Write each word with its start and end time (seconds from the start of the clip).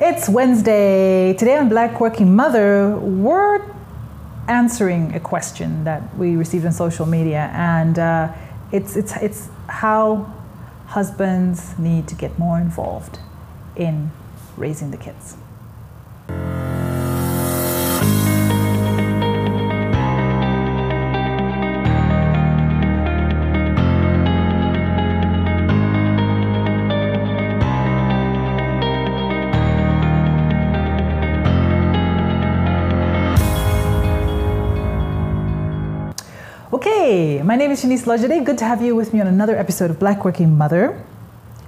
It's 0.00 0.28
Wednesday. 0.28 1.34
Today 1.34 1.56
on 1.56 1.68
Black 1.68 2.00
Working 2.00 2.34
Mother, 2.34 2.96
we're 2.96 3.64
answering 4.48 5.14
a 5.14 5.20
question 5.20 5.84
that 5.84 6.16
we 6.16 6.34
received 6.34 6.66
on 6.66 6.72
social 6.72 7.06
media, 7.06 7.48
and 7.54 7.96
uh, 7.96 8.32
it's, 8.72 8.96
it's, 8.96 9.16
it's 9.18 9.48
how 9.68 10.34
husbands 10.86 11.78
need 11.78 12.08
to 12.08 12.16
get 12.16 12.36
more 12.40 12.58
involved 12.58 13.20
in 13.76 14.10
raising 14.56 14.90
the 14.90 14.96
kids. 14.96 15.36
Okay, 36.72 37.42
my 37.42 37.56
name 37.56 37.70
is 37.70 37.84
Seanice 37.84 38.06
Lajade. 38.06 38.42
Good 38.42 38.56
to 38.56 38.64
have 38.64 38.80
you 38.80 38.96
with 38.96 39.12
me 39.12 39.20
on 39.20 39.26
another 39.26 39.54
episode 39.54 39.90
of 39.90 39.98
Black 39.98 40.24
Working 40.24 40.56
Mother. 40.56 40.98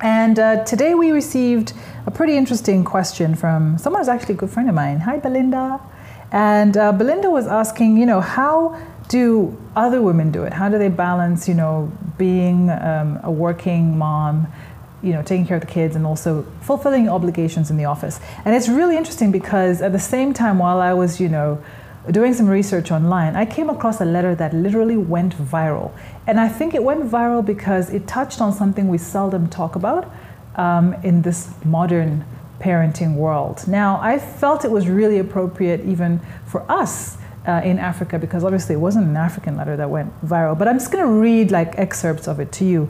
And 0.00 0.38
uh, 0.38 0.64
today 0.64 0.94
we 0.94 1.10
received 1.10 1.72
a 2.06 2.12
pretty 2.12 2.36
interesting 2.36 2.84
question 2.84 3.34
from 3.34 3.76
someone 3.76 4.00
who's 4.00 4.08
actually 4.08 4.34
a 4.34 4.36
good 4.36 4.50
friend 4.50 4.68
of 4.68 4.74
mine. 4.76 5.00
Hi, 5.00 5.18
Belinda. 5.18 5.80
And 6.30 6.76
uh, 6.76 6.92
Belinda 6.92 7.28
was 7.28 7.48
asking, 7.48 7.96
you 7.96 8.06
know, 8.06 8.20
how 8.20 8.80
do 9.08 9.58
other 9.74 10.00
women 10.00 10.30
do 10.30 10.44
it? 10.44 10.52
How 10.52 10.68
do 10.68 10.78
they 10.78 10.90
balance, 10.90 11.48
you 11.48 11.54
know, 11.54 11.90
being 12.16 12.70
um, 12.70 13.18
a 13.24 13.32
working 13.32 13.98
mom, 13.98 14.46
you 15.02 15.12
know, 15.12 15.22
taking 15.22 15.44
care 15.44 15.56
of 15.56 15.60
the 15.60 15.72
kids 15.72 15.96
and 15.96 16.06
also 16.06 16.44
fulfilling 16.60 17.08
obligations 17.08 17.68
in 17.68 17.76
the 17.76 17.84
office? 17.84 18.20
And 18.44 18.54
it's 18.54 18.68
really 18.68 18.96
interesting 18.96 19.32
because 19.32 19.82
at 19.82 19.90
the 19.90 19.98
same 19.98 20.32
time, 20.32 20.60
while 20.60 20.78
I 20.78 20.92
was, 20.92 21.20
you 21.20 21.28
know, 21.28 21.60
doing 22.10 22.34
some 22.34 22.48
research 22.48 22.90
online, 22.90 23.34
I 23.34 23.46
came 23.46 23.70
across 23.70 24.00
a 24.00 24.04
letter 24.04 24.34
that 24.34 24.52
literally 24.52 24.96
went 24.96 25.34
viral. 25.36 25.92
And 26.26 26.38
I 26.38 26.48
think 26.48 26.74
it 26.74 26.82
went 26.82 27.04
viral 27.10 27.44
because 27.44 27.90
it 27.90 28.06
touched 28.06 28.40
on 28.40 28.52
something 28.52 28.88
we 28.88 28.98
seldom 28.98 29.48
talk 29.48 29.74
about 29.76 30.12
um, 30.56 30.94
in 31.02 31.22
this 31.22 31.50
modern 31.64 32.24
parenting 32.60 33.16
world. 33.16 33.66
Now, 33.66 33.98
I 34.00 34.18
felt 34.18 34.64
it 34.64 34.70
was 34.70 34.88
really 34.88 35.18
appropriate 35.18 35.80
even 35.84 36.20
for 36.46 36.70
us 36.70 37.16
uh, 37.46 37.60
in 37.64 37.78
Africa 37.78 38.18
because 38.18 38.44
obviously 38.44 38.74
it 38.74 38.78
wasn't 38.78 39.06
an 39.06 39.16
African 39.16 39.56
letter 39.56 39.76
that 39.76 39.90
went 39.90 40.12
viral. 40.22 40.58
But 40.58 40.68
I'm 40.68 40.78
just 40.78 40.92
going 40.92 41.04
to 41.04 41.10
read 41.10 41.50
like 41.50 41.78
excerpts 41.78 42.28
of 42.28 42.40
it 42.40 42.52
to 42.52 42.64
you 42.64 42.88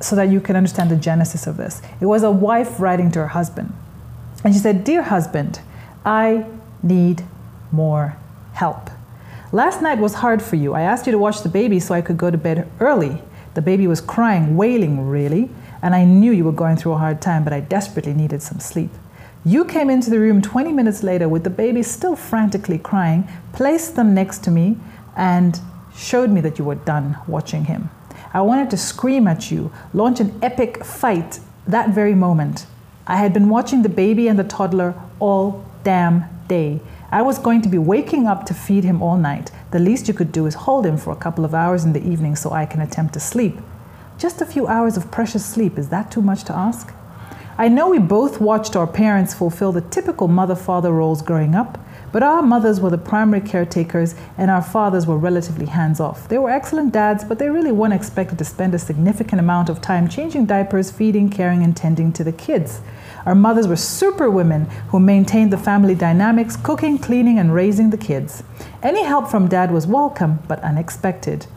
so 0.00 0.14
that 0.16 0.30
you 0.30 0.40
can 0.40 0.56
understand 0.56 0.90
the 0.90 0.96
genesis 0.96 1.46
of 1.46 1.56
this. 1.56 1.82
It 2.00 2.06
was 2.06 2.22
a 2.22 2.30
wife 2.30 2.78
writing 2.78 3.10
to 3.12 3.20
her 3.20 3.28
husband. 3.28 3.72
And 4.44 4.54
she 4.54 4.60
said, 4.60 4.84
Dear 4.84 5.02
husband, 5.02 5.60
I 6.04 6.46
need 6.82 7.24
more 7.72 8.16
help. 8.58 8.90
Last 9.52 9.80
night 9.80 9.98
was 9.98 10.14
hard 10.14 10.42
for 10.42 10.56
you. 10.56 10.74
I 10.74 10.82
asked 10.82 11.06
you 11.06 11.12
to 11.12 11.18
watch 11.18 11.42
the 11.42 11.48
baby 11.48 11.78
so 11.78 11.94
I 11.94 12.02
could 12.02 12.18
go 12.18 12.30
to 12.30 12.36
bed 12.36 12.68
early. 12.80 13.22
The 13.54 13.62
baby 13.62 13.86
was 13.86 14.00
crying, 14.00 14.56
wailing, 14.56 15.08
really, 15.08 15.48
and 15.80 15.94
I 15.94 16.04
knew 16.04 16.32
you 16.32 16.44
were 16.44 16.60
going 16.64 16.76
through 16.76 16.92
a 16.92 16.98
hard 16.98 17.22
time, 17.22 17.44
but 17.44 17.52
I 17.52 17.60
desperately 17.60 18.14
needed 18.14 18.42
some 18.42 18.58
sleep. 18.58 18.90
You 19.44 19.64
came 19.64 19.88
into 19.88 20.10
the 20.10 20.18
room 20.18 20.42
20 20.42 20.72
minutes 20.72 21.04
later 21.04 21.28
with 21.28 21.44
the 21.44 21.50
baby 21.50 21.84
still 21.84 22.16
frantically 22.16 22.78
crying, 22.78 23.28
placed 23.52 23.94
them 23.94 24.12
next 24.12 24.42
to 24.44 24.50
me, 24.50 24.76
and 25.16 25.60
showed 25.96 26.30
me 26.30 26.40
that 26.40 26.58
you 26.58 26.64
were 26.64 26.74
done 26.74 27.16
watching 27.28 27.66
him. 27.66 27.90
I 28.34 28.40
wanted 28.42 28.70
to 28.70 28.76
scream 28.76 29.28
at 29.28 29.52
you, 29.52 29.70
launch 29.94 30.18
an 30.18 30.36
epic 30.42 30.84
fight 30.84 31.38
that 31.66 31.90
very 31.90 32.14
moment. 32.14 32.66
I 33.06 33.16
had 33.16 33.32
been 33.32 33.48
watching 33.48 33.82
the 33.82 33.88
baby 33.88 34.26
and 34.26 34.38
the 34.38 34.44
toddler 34.44 34.94
all 35.20 35.64
damn 35.84 36.24
day. 36.48 36.80
I 37.10 37.22
was 37.22 37.38
going 37.38 37.62
to 37.62 37.68
be 37.68 37.78
waking 37.78 38.26
up 38.26 38.44
to 38.46 38.54
feed 38.54 38.84
him 38.84 39.02
all 39.02 39.16
night. 39.16 39.50
The 39.70 39.78
least 39.78 40.08
you 40.08 40.14
could 40.14 40.32
do 40.32 40.46
is 40.46 40.54
hold 40.54 40.86
him 40.86 40.96
for 40.96 41.12
a 41.12 41.16
couple 41.16 41.44
of 41.44 41.54
hours 41.54 41.84
in 41.84 41.92
the 41.92 42.04
evening 42.04 42.36
so 42.36 42.50
I 42.50 42.66
can 42.66 42.80
attempt 42.80 43.14
to 43.14 43.20
sleep. 43.20 43.58
Just 44.18 44.40
a 44.40 44.46
few 44.46 44.66
hours 44.66 44.96
of 44.96 45.10
precious 45.10 45.44
sleep, 45.44 45.78
is 45.78 45.90
that 45.90 46.10
too 46.10 46.22
much 46.22 46.44
to 46.44 46.56
ask? 46.56 46.92
I 47.60 47.66
know 47.66 47.88
we 47.88 47.98
both 47.98 48.40
watched 48.40 48.76
our 48.76 48.86
parents 48.86 49.34
fulfill 49.34 49.72
the 49.72 49.80
typical 49.80 50.28
mother 50.28 50.54
father 50.54 50.92
roles 50.92 51.22
growing 51.22 51.56
up, 51.56 51.76
but 52.12 52.22
our 52.22 52.40
mothers 52.40 52.78
were 52.78 52.90
the 52.90 52.98
primary 52.98 53.40
caretakers 53.40 54.14
and 54.36 54.48
our 54.48 54.62
fathers 54.62 55.08
were 55.08 55.18
relatively 55.18 55.66
hands 55.66 55.98
off. 55.98 56.28
They 56.28 56.38
were 56.38 56.50
excellent 56.50 56.92
dads, 56.92 57.24
but 57.24 57.40
they 57.40 57.50
really 57.50 57.72
weren't 57.72 57.94
expected 57.94 58.38
to 58.38 58.44
spend 58.44 58.76
a 58.76 58.78
significant 58.78 59.40
amount 59.40 59.70
of 59.70 59.80
time 59.80 60.08
changing 60.08 60.46
diapers, 60.46 60.92
feeding, 60.92 61.30
caring, 61.30 61.64
and 61.64 61.76
tending 61.76 62.12
to 62.12 62.22
the 62.22 62.30
kids. 62.30 62.80
Our 63.26 63.34
mothers 63.34 63.66
were 63.66 63.74
super 63.74 64.30
women 64.30 64.66
who 64.90 65.00
maintained 65.00 65.52
the 65.52 65.58
family 65.58 65.96
dynamics, 65.96 66.54
cooking, 66.54 66.96
cleaning, 66.96 67.40
and 67.40 67.52
raising 67.52 67.90
the 67.90 67.98
kids. 67.98 68.44
Any 68.84 69.02
help 69.02 69.28
from 69.28 69.48
dad 69.48 69.72
was 69.72 69.84
welcome, 69.84 70.38
but 70.46 70.60
unexpected. 70.60 71.48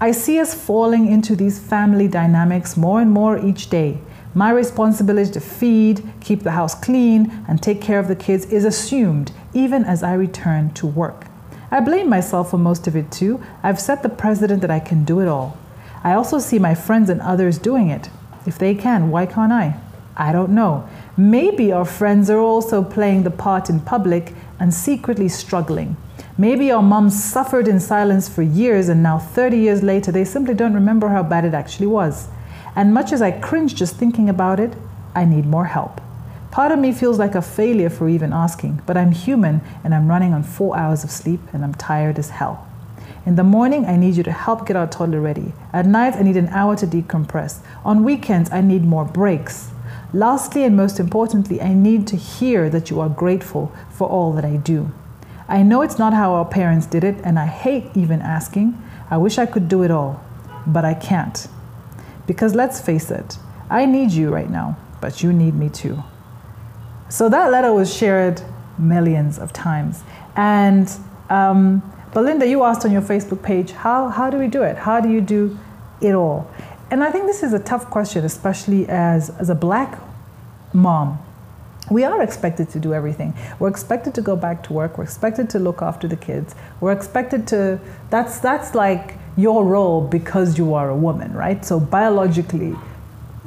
I 0.00 0.12
see 0.12 0.40
us 0.40 0.54
falling 0.54 1.08
into 1.08 1.36
these 1.36 1.58
family 1.58 2.08
dynamics 2.08 2.74
more 2.74 3.02
and 3.02 3.10
more 3.12 3.38
each 3.38 3.68
day. 3.68 3.98
My 4.34 4.50
responsibility 4.50 5.30
to 5.32 5.40
feed, 5.40 6.02
keep 6.20 6.42
the 6.42 6.52
house 6.52 6.74
clean, 6.74 7.44
and 7.46 7.62
take 7.62 7.82
care 7.82 7.98
of 7.98 8.08
the 8.08 8.16
kids 8.16 8.46
is 8.46 8.64
assumed 8.64 9.30
even 9.52 9.84
as 9.84 10.02
I 10.02 10.14
return 10.14 10.72
to 10.74 10.86
work. 10.86 11.26
I 11.70 11.80
blame 11.80 12.08
myself 12.08 12.50
for 12.50 12.58
most 12.58 12.86
of 12.86 12.96
it 12.96 13.10
too. 13.10 13.42
I've 13.62 13.80
set 13.80 14.02
the 14.02 14.08
precedent 14.08 14.62
that 14.62 14.70
I 14.70 14.80
can 14.80 15.04
do 15.04 15.20
it 15.20 15.28
all. 15.28 15.58
I 16.02 16.14
also 16.14 16.38
see 16.38 16.58
my 16.58 16.74
friends 16.74 17.10
and 17.10 17.20
others 17.20 17.58
doing 17.58 17.90
it. 17.90 18.08
If 18.46 18.58
they 18.58 18.74
can, 18.74 19.10
why 19.10 19.26
can't 19.26 19.52
I? 19.52 19.76
I 20.16 20.32
don't 20.32 20.54
know. 20.54 20.88
Maybe 21.16 21.70
our 21.70 21.84
friends 21.84 22.28
are 22.30 22.40
also 22.40 22.82
playing 22.82 23.22
the 23.22 23.30
part 23.30 23.70
in 23.70 23.80
public 23.80 24.34
and 24.58 24.72
secretly 24.72 25.28
struggling. 25.28 25.96
Maybe 26.38 26.70
our 26.70 26.82
moms 26.82 27.22
suffered 27.22 27.68
in 27.68 27.80
silence 27.80 28.28
for 28.28 28.42
years 28.42 28.88
and 28.88 29.02
now 29.02 29.18
30 29.18 29.58
years 29.58 29.82
later 29.82 30.10
they 30.10 30.24
simply 30.24 30.54
don't 30.54 30.74
remember 30.74 31.08
how 31.08 31.22
bad 31.22 31.44
it 31.44 31.54
actually 31.54 31.86
was. 31.86 32.28
And 32.74 32.94
much 32.94 33.12
as 33.12 33.20
I 33.20 33.30
cringe 33.30 33.74
just 33.74 33.96
thinking 33.96 34.28
about 34.28 34.58
it, 34.58 34.74
I 35.14 35.24
need 35.24 35.46
more 35.46 35.66
help. 35.66 36.00
Part 36.50 36.72
of 36.72 36.78
me 36.78 36.92
feels 36.92 37.18
like 37.18 37.34
a 37.34 37.42
failure 37.42 37.90
for 37.90 38.08
even 38.08 38.32
asking, 38.32 38.82
but 38.86 38.96
I'm 38.96 39.12
human 39.12 39.62
and 39.82 39.94
I'm 39.94 40.08
running 40.08 40.34
on 40.34 40.42
four 40.42 40.76
hours 40.76 41.02
of 41.04 41.10
sleep 41.10 41.40
and 41.52 41.64
I'm 41.64 41.74
tired 41.74 42.18
as 42.18 42.30
hell. 42.30 42.66
In 43.24 43.36
the 43.36 43.44
morning, 43.44 43.86
I 43.86 43.96
need 43.96 44.16
you 44.16 44.22
to 44.24 44.32
help 44.32 44.66
get 44.66 44.76
our 44.76 44.86
toddler 44.86 45.20
ready. 45.20 45.52
At 45.72 45.86
night, 45.86 46.16
I 46.16 46.22
need 46.22 46.36
an 46.36 46.48
hour 46.48 46.76
to 46.76 46.86
decompress. 46.86 47.60
On 47.84 48.04
weekends, 48.04 48.50
I 48.50 48.60
need 48.60 48.84
more 48.84 49.04
breaks. 49.04 49.70
Lastly, 50.12 50.64
and 50.64 50.76
most 50.76 50.98
importantly, 50.98 51.62
I 51.62 51.72
need 51.72 52.06
to 52.08 52.16
hear 52.16 52.68
that 52.68 52.90
you 52.90 53.00
are 53.00 53.08
grateful 53.08 53.72
for 53.90 54.08
all 54.08 54.32
that 54.32 54.44
I 54.44 54.56
do. 54.56 54.90
I 55.48 55.62
know 55.62 55.82
it's 55.82 55.98
not 55.98 56.12
how 56.12 56.34
our 56.34 56.44
parents 56.44 56.86
did 56.86 57.04
it, 57.04 57.16
and 57.24 57.38
I 57.38 57.46
hate 57.46 57.90
even 57.94 58.20
asking. 58.20 58.76
I 59.10 59.16
wish 59.18 59.38
I 59.38 59.46
could 59.46 59.68
do 59.68 59.82
it 59.82 59.90
all, 59.90 60.22
but 60.66 60.84
I 60.84 60.94
can't. 60.94 61.48
Because 62.26 62.54
let's 62.54 62.80
face 62.80 63.10
it, 63.10 63.38
I 63.70 63.86
need 63.86 64.10
you 64.12 64.30
right 64.30 64.50
now, 64.50 64.76
but 65.00 65.22
you 65.22 65.32
need 65.32 65.54
me 65.54 65.68
too. 65.68 66.02
So 67.08 67.28
that 67.28 67.50
letter 67.50 67.72
was 67.72 67.94
shared 67.94 68.42
millions 68.78 69.38
of 69.38 69.52
times. 69.52 70.02
And 70.36 70.90
um, 71.30 71.82
Belinda, 72.14 72.46
you 72.46 72.62
asked 72.62 72.84
on 72.84 72.92
your 72.92 73.02
Facebook 73.02 73.42
page, 73.42 73.72
how, 73.72 74.08
how 74.08 74.30
do 74.30 74.38
we 74.38 74.48
do 74.48 74.62
it? 74.62 74.76
How 74.76 75.00
do 75.00 75.10
you 75.10 75.20
do 75.20 75.58
it 76.00 76.14
all? 76.14 76.50
And 76.90 77.02
I 77.02 77.10
think 77.10 77.26
this 77.26 77.42
is 77.42 77.52
a 77.54 77.58
tough 77.58 77.88
question, 77.90 78.24
especially 78.24 78.86
as, 78.88 79.30
as 79.30 79.48
a 79.48 79.54
black 79.54 79.98
mom. 80.74 81.18
We 81.90 82.04
are 82.04 82.22
expected 82.22 82.68
to 82.70 82.78
do 82.78 82.94
everything. 82.94 83.34
We're 83.58 83.68
expected 83.68 84.14
to 84.14 84.22
go 84.22 84.36
back 84.36 84.62
to 84.64 84.72
work. 84.72 84.98
We're 84.98 85.04
expected 85.04 85.50
to 85.50 85.58
look 85.58 85.82
after 85.82 86.06
the 86.06 86.16
kids. 86.16 86.54
We're 86.80 86.92
expected 86.92 87.46
to, 87.48 87.80
that's, 88.10 88.38
that's 88.38 88.74
like 88.74 89.16
your 89.36 89.64
role 89.64 90.00
because 90.06 90.58
you 90.58 90.74
are 90.74 90.90
a 90.90 90.96
woman, 90.96 91.32
right? 91.32 91.64
So 91.64 91.80
biologically, 91.80 92.76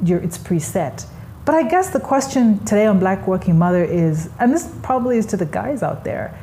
it's 0.04 0.38
preset. 0.38 1.06
But 1.44 1.54
I 1.54 1.62
guess 1.62 1.90
the 1.90 2.00
question 2.00 2.58
today 2.64 2.86
on 2.86 2.98
Black 2.98 3.26
Working 3.26 3.56
Mother 3.56 3.84
is, 3.84 4.28
and 4.40 4.52
this 4.52 4.68
probably 4.82 5.16
is 5.18 5.26
to 5.26 5.36
the 5.36 5.46
guys 5.46 5.82
out 5.82 6.02
there, 6.02 6.36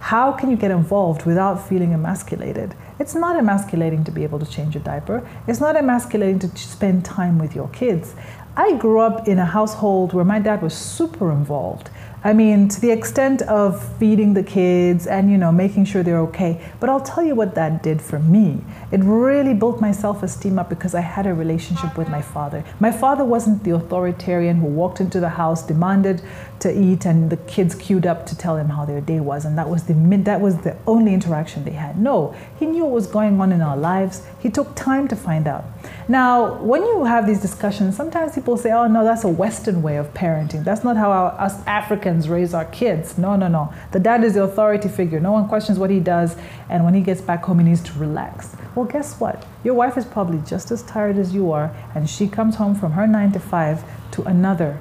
how 0.00 0.32
can 0.32 0.48
you 0.50 0.56
get 0.56 0.70
involved 0.70 1.26
without 1.26 1.68
feeling 1.68 1.92
emasculated? 1.92 2.74
It's 2.98 3.14
not 3.14 3.36
emasculating 3.36 4.04
to 4.04 4.10
be 4.10 4.22
able 4.22 4.38
to 4.38 4.46
change 4.46 4.74
a 4.74 4.78
diaper. 4.78 5.28
It's 5.46 5.60
not 5.60 5.76
emasculating 5.76 6.38
to 6.38 6.56
spend 6.56 7.04
time 7.04 7.38
with 7.38 7.54
your 7.54 7.68
kids. 7.68 8.14
I 8.56 8.74
grew 8.76 9.00
up 9.00 9.28
in 9.28 9.38
a 9.38 9.44
household 9.44 10.14
where 10.14 10.24
my 10.24 10.38
dad 10.38 10.62
was 10.62 10.74
super 10.74 11.30
involved. 11.30 11.90
I 12.24 12.32
mean, 12.32 12.68
to 12.68 12.80
the 12.80 12.90
extent 12.90 13.42
of 13.42 13.80
feeding 13.96 14.34
the 14.34 14.42
kids 14.42 15.06
and, 15.06 15.30
you 15.30 15.38
know, 15.38 15.52
making 15.52 15.84
sure 15.84 16.02
they're 16.02 16.18
okay. 16.20 16.60
But 16.80 16.90
I'll 16.90 17.00
tell 17.00 17.22
you 17.22 17.36
what 17.36 17.54
that 17.54 17.80
did 17.80 18.02
for 18.02 18.18
me. 18.18 18.60
It 18.90 19.00
really 19.04 19.54
built 19.54 19.80
my 19.80 19.92
self 19.92 20.24
esteem 20.24 20.58
up 20.58 20.68
because 20.68 20.96
I 20.96 21.00
had 21.00 21.26
a 21.26 21.34
relationship 21.34 21.96
with 21.96 22.08
my 22.08 22.20
father. 22.20 22.64
My 22.80 22.90
father 22.90 23.24
wasn't 23.24 23.62
the 23.62 23.70
authoritarian 23.70 24.56
who 24.56 24.66
walked 24.66 25.00
into 25.00 25.20
the 25.20 25.28
house, 25.28 25.64
demanded 25.64 26.20
to 26.58 26.76
eat, 26.76 27.04
and 27.04 27.30
the 27.30 27.36
kids 27.36 27.76
queued 27.76 28.04
up 28.04 28.26
to 28.26 28.36
tell 28.36 28.56
him 28.56 28.70
how 28.70 28.84
their 28.84 29.00
day 29.00 29.20
was. 29.20 29.44
And 29.44 29.56
that 29.56 29.68
was 29.68 29.84
the, 29.84 29.94
that 30.24 30.40
was 30.40 30.56
the 30.62 30.76
only 30.88 31.14
interaction 31.14 31.62
they 31.62 31.70
had. 31.70 32.00
No, 32.00 32.34
he 32.58 32.66
knew 32.66 32.82
what 32.82 32.92
was 32.92 33.06
going 33.06 33.40
on 33.40 33.52
in 33.52 33.60
our 33.60 33.76
lives. 33.76 34.26
He 34.40 34.50
took 34.50 34.74
time 34.74 35.06
to 35.08 35.14
find 35.14 35.46
out. 35.46 35.64
Now, 36.10 36.54
when 36.62 36.82
you 36.82 37.04
have 37.04 37.26
these 37.26 37.38
discussions, 37.38 37.94
sometimes 37.94 38.34
people 38.34 38.56
say, 38.56 38.72
oh, 38.72 38.86
no, 38.86 39.04
that's 39.04 39.24
a 39.24 39.28
Western 39.28 39.82
way 39.82 39.98
of 39.98 40.14
parenting. 40.14 40.64
That's 40.64 40.82
not 40.82 40.96
how 40.96 41.10
our, 41.10 41.32
us 41.38 41.60
Africans 41.66 42.30
raise 42.30 42.54
our 42.54 42.64
kids. 42.64 43.18
No, 43.18 43.36
no, 43.36 43.46
no. 43.46 43.74
The 43.92 44.00
dad 44.00 44.24
is 44.24 44.32
the 44.32 44.44
authority 44.44 44.88
figure. 44.88 45.20
No 45.20 45.32
one 45.32 45.48
questions 45.48 45.78
what 45.78 45.90
he 45.90 46.00
does. 46.00 46.34
And 46.70 46.82
when 46.86 46.94
he 46.94 47.02
gets 47.02 47.20
back 47.20 47.44
home, 47.44 47.58
he 47.58 47.66
needs 47.66 47.82
to 47.82 47.92
relax. 47.98 48.56
Well, 48.74 48.86
guess 48.86 49.20
what? 49.20 49.44
Your 49.64 49.74
wife 49.74 49.98
is 49.98 50.06
probably 50.06 50.38
just 50.46 50.70
as 50.70 50.82
tired 50.84 51.18
as 51.18 51.34
you 51.34 51.52
are, 51.52 51.76
and 51.94 52.08
she 52.08 52.26
comes 52.26 52.56
home 52.56 52.74
from 52.74 52.92
her 52.92 53.06
nine 53.06 53.32
to 53.32 53.40
five 53.40 53.84
to 54.12 54.22
another, 54.22 54.80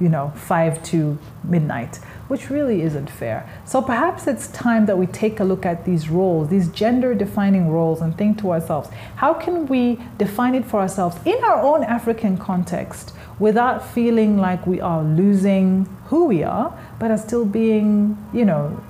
you 0.00 0.08
know, 0.08 0.32
five 0.34 0.82
to 0.84 1.18
midnight 1.44 1.98
which 2.30 2.48
really 2.48 2.80
isn't 2.82 3.10
fair. 3.10 3.44
So 3.64 3.82
perhaps 3.82 4.28
it's 4.28 4.46
time 4.52 4.86
that 4.86 4.96
we 4.96 5.06
take 5.06 5.40
a 5.40 5.44
look 5.44 5.66
at 5.66 5.84
these 5.84 6.08
roles, 6.08 6.48
these 6.48 6.68
gender 6.68 7.12
defining 7.12 7.70
roles, 7.70 8.00
and 8.00 8.16
think 8.16 8.38
to 8.42 8.52
ourselves 8.52 8.88
how 9.16 9.34
can 9.34 9.66
we 9.66 9.98
define 10.16 10.54
it 10.54 10.64
for 10.64 10.78
ourselves 10.78 11.16
in 11.26 11.42
our 11.42 11.60
own 11.60 11.82
African 11.82 12.38
context 12.38 13.12
without 13.40 13.84
feeling 13.84 14.38
like 14.38 14.64
we 14.64 14.80
are 14.80 15.02
losing 15.02 15.86
who 16.04 16.26
we 16.26 16.44
are, 16.44 16.72
but 17.00 17.10
are 17.10 17.18
still 17.18 17.44
being, 17.44 18.16
you 18.32 18.44
know, 18.44 18.80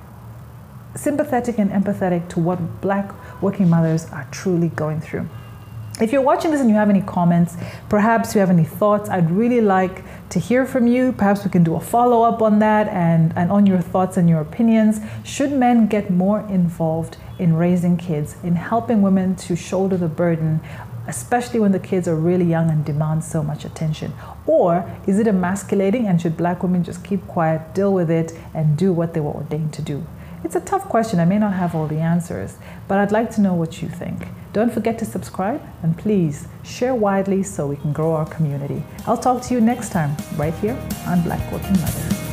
sympathetic 0.93 1.57
and 1.57 1.71
empathetic 1.71 2.29
to 2.29 2.39
what 2.39 2.79
black 2.79 3.11
working 3.41 3.67
mothers 3.67 4.05
are 4.11 4.27
truly 4.29 4.69
going 4.69 5.01
through. 5.01 5.27
If 5.99 6.11
you're 6.11 6.21
watching 6.21 6.51
this 6.51 6.61
and 6.61 6.69
you 6.69 6.75
have 6.75 6.91
any 6.91 7.01
comments, 7.01 7.57
perhaps 7.89 8.35
you 8.35 8.39
have 8.39 8.51
any 8.51 8.65
thoughts, 8.65 9.09
I'd 9.09 9.31
really 9.31 9.61
like 9.61 10.03
to 10.31 10.39
hear 10.39 10.65
from 10.65 10.87
you. 10.87 11.11
Perhaps 11.11 11.43
we 11.43 11.51
can 11.51 11.63
do 11.63 11.75
a 11.75 11.79
follow 11.79 12.23
up 12.23 12.41
on 12.41 12.59
that 12.59 12.87
and, 12.87 13.33
and 13.35 13.51
on 13.51 13.65
your 13.65 13.79
thoughts 13.79 14.17
and 14.17 14.29
your 14.29 14.41
opinions. 14.41 14.99
Should 15.23 15.51
men 15.51 15.87
get 15.87 16.09
more 16.09 16.39
involved 16.47 17.17
in 17.37 17.55
raising 17.55 17.97
kids, 17.97 18.35
in 18.43 18.55
helping 18.55 19.01
women 19.01 19.35
to 19.35 19.55
shoulder 19.55 19.97
the 19.97 20.07
burden, 20.07 20.61
especially 21.07 21.59
when 21.59 21.73
the 21.73 21.79
kids 21.79 22.07
are 22.07 22.15
really 22.15 22.45
young 22.45 22.69
and 22.69 22.85
demand 22.85 23.23
so 23.23 23.43
much 23.43 23.65
attention? 23.65 24.13
Or 24.45 24.89
is 25.05 25.19
it 25.19 25.27
emasculating 25.27 26.07
and 26.07 26.21
should 26.21 26.37
black 26.37 26.63
women 26.63 26.83
just 26.83 27.03
keep 27.03 27.27
quiet, 27.27 27.75
deal 27.75 27.93
with 27.93 28.09
it, 28.09 28.33
and 28.53 28.77
do 28.77 28.93
what 28.93 29.13
they 29.13 29.19
were 29.19 29.33
ordained 29.33 29.73
to 29.73 29.81
do? 29.81 30.05
It's 30.43 30.55
a 30.55 30.61
tough 30.61 30.89
question. 30.89 31.19
I 31.19 31.25
may 31.25 31.37
not 31.37 31.53
have 31.53 31.75
all 31.75 31.87
the 31.87 31.99
answers, 31.99 32.57
but 32.87 32.97
I'd 32.97 33.11
like 33.11 33.29
to 33.31 33.41
know 33.41 33.53
what 33.53 33.81
you 33.81 33.87
think. 33.87 34.27
Don't 34.53 34.73
forget 34.73 34.97
to 34.99 35.05
subscribe 35.05 35.61
and 35.83 35.97
please 35.97 36.47
share 36.63 36.95
widely 36.95 37.43
so 37.43 37.67
we 37.67 37.77
can 37.77 37.93
grow 37.93 38.13
our 38.13 38.25
community. 38.25 38.83
I'll 39.05 39.17
talk 39.17 39.43
to 39.43 39.53
you 39.53 39.61
next 39.61 39.91
time 39.91 40.17
right 40.37 40.53
here 40.55 40.77
on 41.07 41.21
Black 41.21 41.51
Working 41.51 41.79
Mother. 41.79 42.30